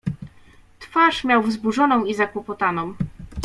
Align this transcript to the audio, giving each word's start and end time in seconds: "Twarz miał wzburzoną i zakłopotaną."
"Twarz 0.79 1.23
miał 1.23 1.43
wzburzoną 1.43 2.05
i 2.05 2.13
zakłopotaną." 2.13 2.93